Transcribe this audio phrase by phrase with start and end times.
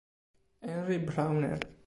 [0.63, 1.61] Henry Brauner